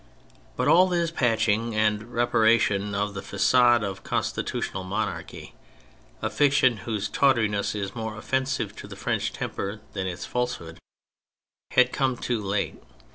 [0.55, 5.53] But all this patching and reparation of the facade of constitutional monarchy
[6.23, 10.79] (a fiction whose tawdriness is more offensive to the French temper than its falsehood)
[11.73, 12.81] had come too late.